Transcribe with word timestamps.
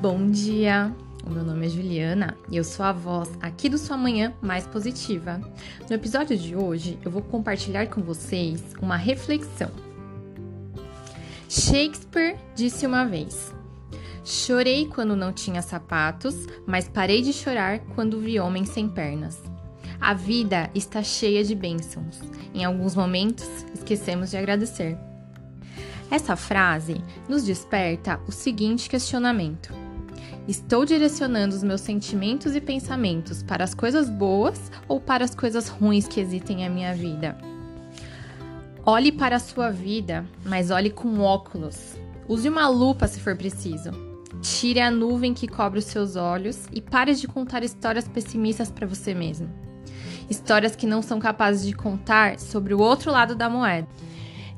Bom 0.00 0.30
dia! 0.30 0.94
O 1.26 1.30
meu 1.30 1.42
nome 1.42 1.66
é 1.66 1.68
Juliana 1.68 2.36
e 2.48 2.56
eu 2.56 2.62
sou 2.62 2.86
a 2.86 2.92
voz 2.92 3.28
aqui 3.40 3.68
do 3.68 3.76
Sua 3.76 3.96
Manhã 3.96 4.32
Mais 4.40 4.64
Positiva. 4.64 5.40
No 5.90 5.96
episódio 5.96 6.38
de 6.38 6.54
hoje, 6.54 6.96
eu 7.04 7.10
vou 7.10 7.20
compartilhar 7.20 7.88
com 7.88 8.00
vocês 8.00 8.62
uma 8.80 8.94
reflexão. 8.94 9.72
Shakespeare 11.48 12.36
disse 12.54 12.86
uma 12.86 13.06
vez: 13.06 13.52
Chorei 14.24 14.86
quando 14.86 15.16
não 15.16 15.32
tinha 15.32 15.62
sapatos, 15.62 16.46
mas 16.64 16.88
parei 16.88 17.20
de 17.20 17.32
chorar 17.32 17.80
quando 17.96 18.20
vi 18.20 18.38
homens 18.38 18.68
sem 18.68 18.88
pernas. 18.88 19.42
A 20.00 20.14
vida 20.14 20.70
está 20.76 21.02
cheia 21.02 21.42
de 21.42 21.56
bênçãos. 21.56 22.20
Em 22.54 22.64
alguns 22.64 22.94
momentos, 22.94 23.48
esquecemos 23.74 24.30
de 24.30 24.36
agradecer. 24.36 24.96
Essa 26.08 26.36
frase 26.36 27.02
nos 27.28 27.44
desperta 27.44 28.20
o 28.28 28.32
seguinte 28.32 28.88
questionamento: 28.88 29.87
Estou 30.48 30.86
direcionando 30.86 31.54
os 31.54 31.62
meus 31.62 31.82
sentimentos 31.82 32.56
e 32.56 32.60
pensamentos 32.62 33.42
para 33.42 33.62
as 33.62 33.74
coisas 33.74 34.08
boas 34.08 34.72
ou 34.88 34.98
para 34.98 35.22
as 35.22 35.34
coisas 35.34 35.68
ruins 35.68 36.08
que 36.08 36.18
existem 36.18 36.62
em 36.62 36.70
minha 36.70 36.94
vida? 36.94 37.36
Olhe 38.82 39.12
para 39.12 39.36
a 39.36 39.40
sua 39.40 39.68
vida, 39.68 40.24
mas 40.46 40.70
olhe 40.70 40.88
com 40.88 41.20
óculos. 41.20 41.98
Use 42.26 42.48
uma 42.48 42.66
lupa 42.66 43.06
se 43.06 43.20
for 43.20 43.36
preciso. 43.36 43.90
Tire 44.40 44.80
a 44.80 44.90
nuvem 44.90 45.34
que 45.34 45.46
cobre 45.46 45.80
os 45.80 45.84
seus 45.84 46.16
olhos 46.16 46.64
e 46.72 46.80
pare 46.80 47.14
de 47.14 47.28
contar 47.28 47.62
histórias 47.62 48.08
pessimistas 48.08 48.70
para 48.70 48.86
você 48.86 49.12
mesmo. 49.12 49.50
Histórias 50.30 50.74
que 50.74 50.86
não 50.86 51.02
são 51.02 51.18
capazes 51.18 51.66
de 51.66 51.74
contar 51.74 52.38
sobre 52.38 52.72
o 52.72 52.78
outro 52.78 53.12
lado 53.12 53.34
da 53.34 53.50
moeda. 53.50 53.86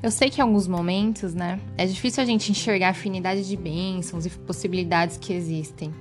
Eu 0.03 0.09
sei 0.09 0.31
que 0.31 0.39
em 0.39 0.43
alguns 0.43 0.67
momentos, 0.67 1.35
né, 1.35 1.59
é 1.77 1.85
difícil 1.85 2.23
a 2.23 2.25
gente 2.25 2.51
enxergar 2.51 2.87
a 2.87 2.91
afinidade 2.91 3.47
de 3.47 3.55
bênçãos 3.55 4.25
e 4.25 4.31
possibilidades 4.31 5.17
que 5.17 5.31
existem. 5.31 5.93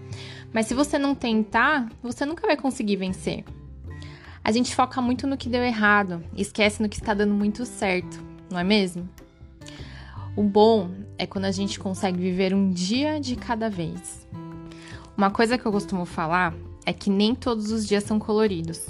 Mas 0.52 0.66
se 0.66 0.74
você 0.74 0.98
não 0.98 1.14
tentar, 1.14 1.90
você 2.02 2.24
nunca 2.24 2.46
vai 2.46 2.56
conseguir 2.56 2.96
vencer. 2.96 3.44
A 4.42 4.50
gente 4.52 4.74
foca 4.74 5.02
muito 5.02 5.26
no 5.26 5.36
que 5.36 5.50
deu 5.50 5.62
errado 5.62 6.24
esquece 6.34 6.82
no 6.82 6.88
que 6.88 6.96
está 6.96 7.12
dando 7.12 7.34
muito 7.34 7.66
certo, 7.66 8.24
não 8.50 8.58
é 8.58 8.64
mesmo? 8.64 9.06
O 10.34 10.42
bom 10.42 10.90
é 11.18 11.26
quando 11.26 11.44
a 11.44 11.50
gente 11.50 11.78
consegue 11.78 12.18
viver 12.18 12.54
um 12.54 12.70
dia 12.70 13.20
de 13.20 13.36
cada 13.36 13.68
vez. 13.68 14.26
Uma 15.14 15.30
coisa 15.30 15.58
que 15.58 15.66
eu 15.66 15.72
costumo 15.72 16.06
falar 16.06 16.54
é 16.86 16.92
que 16.94 17.10
nem 17.10 17.34
todos 17.34 17.70
os 17.70 17.86
dias 17.86 18.04
são 18.04 18.18
coloridos. 18.18 18.86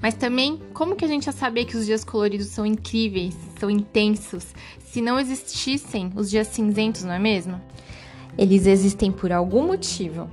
Mas 0.00 0.14
também, 0.14 0.60
como 0.74 0.94
que 0.94 1.04
a 1.04 1.08
gente 1.08 1.26
ia 1.26 1.32
saber 1.32 1.64
que 1.64 1.76
os 1.76 1.86
dias 1.86 2.04
coloridos 2.04 2.48
são 2.48 2.66
incríveis, 2.66 3.34
são 3.58 3.70
intensos, 3.70 4.54
se 4.78 5.00
não 5.00 5.18
existissem 5.18 6.10
os 6.14 6.30
dias 6.30 6.48
cinzentos, 6.48 7.04
não 7.04 7.12
é 7.12 7.18
mesmo? 7.18 7.60
Eles 8.38 8.66
existem 8.66 9.10
por 9.10 9.32
algum 9.32 9.66
motivo. 9.66 10.28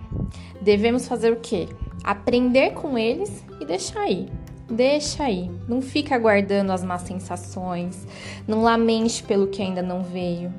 Devemos 0.61 1.07
fazer 1.07 1.31
o 1.31 1.37
quê? 1.37 1.67
Aprender 2.03 2.71
com 2.71 2.97
eles 2.97 3.43
e 3.59 3.65
deixar 3.65 4.01
aí. 4.01 4.29
Deixa 4.69 5.23
aí. 5.23 5.49
Não 5.67 5.81
fica 5.81 6.15
aguardando 6.15 6.71
as 6.71 6.83
más 6.83 7.03
sensações. 7.03 8.07
Não 8.47 8.63
lamente 8.63 9.23
pelo 9.23 9.47
que 9.47 9.61
ainda 9.61 9.81
não 9.81 10.03
veio. 10.03 10.53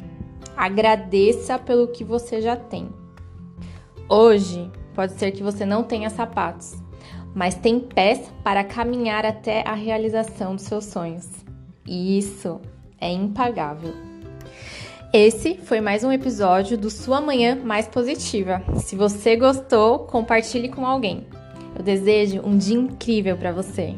Agradeça 0.57 1.59
pelo 1.59 1.89
que 1.89 2.05
você 2.05 2.41
já 2.41 2.57
tem. 2.57 2.89
Hoje, 4.09 4.71
pode 4.95 5.15
ser 5.15 5.33
que 5.33 5.43
você 5.43 5.67
não 5.67 5.83
tenha 5.83 6.11
sapatos, 6.11 6.77
mas 7.35 7.55
tem 7.55 7.81
pés 7.81 8.33
para 8.43 8.63
caminhar 8.63 9.27
até 9.27 9.63
a 9.67 9.75
realização 9.75 10.55
dos 10.55 10.65
seus 10.65 10.85
sonhos. 10.85 11.29
E 11.87 12.17
isso 12.17 12.61
é 13.01 13.11
impagável. 13.11 13.93
Esse 15.13 15.57
foi 15.59 15.81
mais 15.81 16.03
um 16.03 16.11
episódio 16.11 16.77
do 16.77 16.91
Sua 16.91 17.21
Manhã 17.21 17.57
Mais 17.63 17.87
Positiva. 17.87 18.63
Se 18.77 18.97
você 18.97 19.37
gostou, 19.37 20.01
compartilhe 20.01 20.69
com 20.69 20.87
alguém. 20.87 21.27
Eu 21.77 21.83
desejo 21.83 22.41
um 22.45 22.57
dia 22.57 22.77
incrível 22.77 23.37
para 23.37 23.53
você. 23.53 23.95